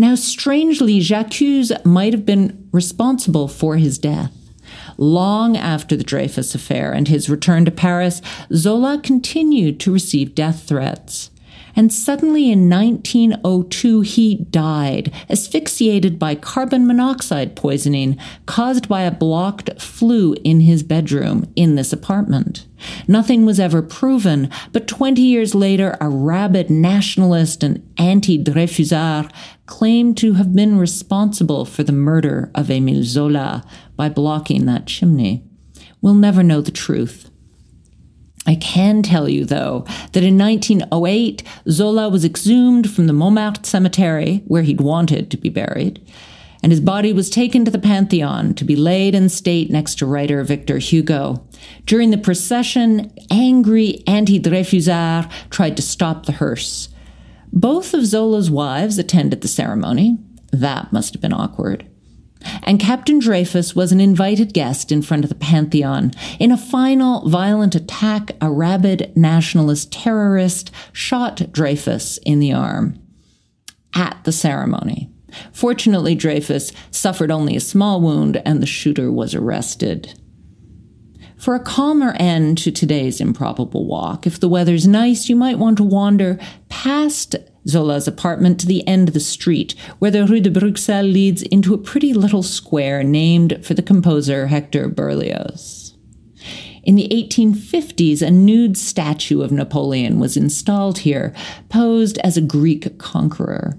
Now, 0.00 0.14
strangely, 0.14 0.98
J'accuse 1.00 1.72
might 1.84 2.14
have 2.14 2.24
been 2.24 2.70
responsible 2.72 3.48
for 3.48 3.76
his 3.76 3.98
death. 3.98 4.32
Long 4.96 5.58
after 5.58 5.94
the 5.94 6.02
Dreyfus 6.02 6.54
affair 6.54 6.90
and 6.90 7.06
his 7.06 7.28
return 7.28 7.66
to 7.66 7.70
Paris, 7.70 8.22
Zola 8.50 8.98
continued 9.02 9.78
to 9.80 9.92
receive 9.92 10.34
death 10.34 10.66
threats. 10.66 11.30
And 11.76 11.92
suddenly 11.92 12.50
in 12.50 12.68
1902, 12.68 14.00
he 14.02 14.36
died, 14.50 15.12
asphyxiated 15.28 16.18
by 16.18 16.34
carbon 16.34 16.86
monoxide 16.86 17.56
poisoning 17.56 18.18
caused 18.46 18.88
by 18.88 19.02
a 19.02 19.10
blocked 19.10 19.80
flue 19.80 20.34
in 20.44 20.60
his 20.60 20.82
bedroom 20.82 21.50
in 21.56 21.74
this 21.74 21.92
apartment. 21.92 22.66
Nothing 23.06 23.44
was 23.44 23.60
ever 23.60 23.82
proven, 23.82 24.50
but 24.72 24.88
20 24.88 25.20
years 25.20 25.54
later, 25.54 25.96
a 26.00 26.08
rabid 26.08 26.70
nationalist 26.70 27.62
and 27.62 27.86
anti 27.98 28.42
Dreyfusard 28.42 29.30
claimed 29.66 30.16
to 30.18 30.34
have 30.34 30.54
been 30.54 30.78
responsible 30.78 31.64
for 31.64 31.82
the 31.82 31.92
murder 31.92 32.50
of 32.54 32.70
Emile 32.70 33.04
Zola 33.04 33.64
by 33.96 34.08
blocking 34.08 34.66
that 34.66 34.86
chimney. 34.86 35.44
We'll 36.00 36.14
never 36.14 36.42
know 36.42 36.60
the 36.60 36.70
truth. 36.70 37.29
I 38.46 38.54
can 38.54 39.02
tell 39.02 39.28
you, 39.28 39.44
though, 39.44 39.84
that 40.12 40.24
in 40.24 40.38
1908, 40.38 41.42
Zola 41.68 42.08
was 42.08 42.24
exhumed 42.24 42.90
from 42.90 43.06
the 43.06 43.12
Montmartre 43.12 43.64
Cemetery, 43.64 44.42
where 44.46 44.62
he'd 44.62 44.80
wanted 44.80 45.30
to 45.30 45.36
be 45.36 45.50
buried, 45.50 46.00
and 46.62 46.72
his 46.72 46.80
body 46.80 47.12
was 47.12 47.30
taken 47.30 47.64
to 47.64 47.70
the 47.70 47.78
Pantheon 47.78 48.54
to 48.54 48.64
be 48.64 48.76
laid 48.76 49.14
in 49.14 49.28
state 49.28 49.70
next 49.70 49.96
to 49.96 50.06
writer 50.06 50.42
Victor 50.42 50.78
Hugo. 50.78 51.46
During 51.86 52.10
the 52.10 52.18
procession, 52.18 53.12
angry 53.30 54.02
anti 54.06 54.38
Dreyfusards 54.38 55.30
tried 55.50 55.76
to 55.76 55.82
stop 55.82 56.26
the 56.26 56.32
hearse. 56.32 56.88
Both 57.52 57.94
of 57.94 58.06
Zola's 58.06 58.50
wives 58.50 58.98
attended 58.98 59.40
the 59.40 59.48
ceremony. 59.48 60.18
That 60.52 60.92
must 60.92 61.14
have 61.14 61.22
been 61.22 61.32
awkward. 61.32 61.89
And 62.62 62.80
Captain 62.80 63.18
Dreyfus 63.18 63.74
was 63.74 63.92
an 63.92 64.00
invited 64.00 64.52
guest 64.52 64.90
in 64.92 65.02
front 65.02 65.24
of 65.24 65.28
the 65.28 65.34
Pantheon. 65.34 66.12
In 66.38 66.50
a 66.52 66.56
final 66.56 67.28
violent 67.28 67.74
attack, 67.74 68.32
a 68.40 68.50
rabid 68.50 69.12
nationalist 69.16 69.92
terrorist 69.92 70.70
shot 70.92 71.52
Dreyfus 71.52 72.18
in 72.18 72.40
the 72.40 72.52
arm 72.52 72.98
at 73.94 74.18
the 74.24 74.32
ceremony. 74.32 75.10
Fortunately, 75.52 76.14
Dreyfus 76.14 76.72
suffered 76.90 77.30
only 77.30 77.56
a 77.56 77.60
small 77.60 78.00
wound 78.00 78.42
and 78.44 78.62
the 78.62 78.66
shooter 78.66 79.12
was 79.12 79.34
arrested. 79.34 80.14
For 81.36 81.54
a 81.54 81.60
calmer 81.60 82.12
end 82.18 82.58
to 82.58 82.70
today's 82.70 83.20
improbable 83.20 83.86
walk, 83.86 84.26
if 84.26 84.38
the 84.38 84.48
weather's 84.48 84.86
nice, 84.86 85.28
you 85.28 85.36
might 85.36 85.58
want 85.58 85.78
to 85.78 85.84
wander 85.84 86.38
past 86.68 87.34
Zola's 87.68 88.08
apartment 88.08 88.58
to 88.60 88.66
the 88.66 88.86
end 88.86 89.08
of 89.08 89.14
the 89.14 89.20
street, 89.20 89.74
where 89.98 90.10
the 90.10 90.26
Rue 90.26 90.40
de 90.40 90.50
Bruxelles 90.50 91.12
leads 91.12 91.42
into 91.42 91.74
a 91.74 91.78
pretty 91.78 92.12
little 92.14 92.42
square 92.42 93.02
named 93.02 93.64
for 93.64 93.74
the 93.74 93.82
composer 93.82 94.46
Hector 94.46 94.88
Berlioz. 94.88 95.94
In 96.82 96.94
the 96.94 97.08
1850s, 97.08 98.22
a 98.22 98.30
nude 98.30 98.76
statue 98.76 99.42
of 99.42 99.52
Napoleon 99.52 100.18
was 100.18 100.36
installed 100.36 100.98
here, 100.98 101.34
posed 101.68 102.18
as 102.18 102.36
a 102.36 102.42
Greek 102.42 102.98
conqueror. 102.98 103.78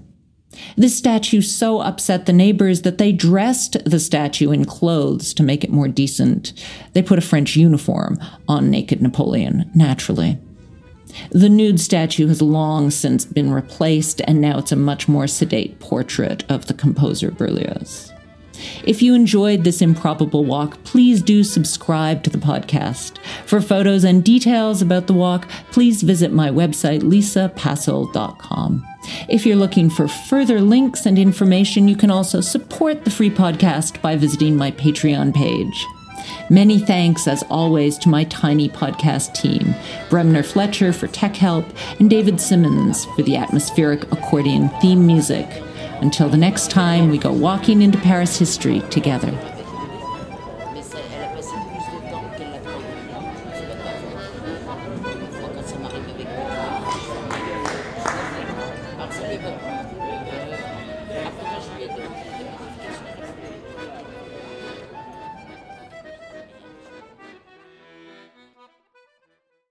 This 0.76 0.96
statue 0.96 1.40
so 1.40 1.80
upset 1.80 2.26
the 2.26 2.32
neighbors 2.32 2.82
that 2.82 2.98
they 2.98 3.10
dressed 3.10 3.76
the 3.84 3.98
statue 3.98 4.50
in 4.50 4.64
clothes 4.64 5.34
to 5.34 5.42
make 5.42 5.64
it 5.64 5.70
more 5.70 5.88
decent. 5.88 6.52
They 6.92 7.02
put 7.02 7.18
a 7.18 7.22
French 7.22 7.56
uniform 7.56 8.18
on 8.46 8.70
naked 8.70 9.02
Napoleon, 9.02 9.70
naturally. 9.74 10.38
The 11.30 11.48
nude 11.48 11.80
statue 11.80 12.28
has 12.28 12.42
long 12.42 12.90
since 12.90 13.24
been 13.24 13.52
replaced, 13.52 14.20
and 14.22 14.40
now 14.40 14.58
it's 14.58 14.72
a 14.72 14.76
much 14.76 15.08
more 15.08 15.26
sedate 15.26 15.78
portrait 15.80 16.44
of 16.50 16.66
the 16.66 16.74
composer 16.74 17.30
Berlioz. 17.30 18.12
If 18.84 19.02
you 19.02 19.14
enjoyed 19.14 19.64
this 19.64 19.82
improbable 19.82 20.44
walk, 20.44 20.82
please 20.84 21.22
do 21.22 21.42
subscribe 21.44 22.22
to 22.24 22.30
the 22.30 22.38
podcast. 22.38 23.18
For 23.46 23.60
photos 23.60 24.04
and 24.04 24.24
details 24.24 24.82
about 24.82 25.06
the 25.06 25.14
walk, 25.14 25.48
please 25.70 26.02
visit 26.02 26.32
my 26.32 26.50
website, 26.50 27.00
lisapasold.com. 27.00 28.86
If 29.28 29.44
you're 29.44 29.56
looking 29.56 29.90
for 29.90 30.06
further 30.06 30.60
links 30.60 31.06
and 31.06 31.18
information, 31.18 31.88
you 31.88 31.96
can 31.96 32.10
also 32.10 32.40
support 32.40 33.04
the 33.04 33.10
free 33.10 33.30
podcast 33.30 34.00
by 34.00 34.16
visiting 34.16 34.56
my 34.56 34.70
Patreon 34.70 35.34
page. 35.34 35.86
Many 36.50 36.78
thanks, 36.78 37.26
as 37.26 37.42
always, 37.44 37.98
to 37.98 38.08
my 38.08 38.24
tiny 38.24 38.68
podcast 38.68 39.34
team 39.34 39.74
Bremner 40.10 40.42
Fletcher 40.42 40.92
for 40.92 41.06
tech 41.08 41.36
help, 41.36 41.66
and 41.98 42.08
David 42.08 42.40
Symons 42.40 43.04
for 43.16 43.22
the 43.22 43.36
atmospheric 43.36 44.04
accordion 44.12 44.68
theme 44.80 45.06
music. 45.06 45.46
Until 46.00 46.28
the 46.28 46.36
next 46.36 46.70
time 46.70 47.10
we 47.10 47.18
go 47.18 47.32
walking 47.32 47.82
into 47.82 47.98
Paris 47.98 48.38
history 48.38 48.80
together. 48.90 49.51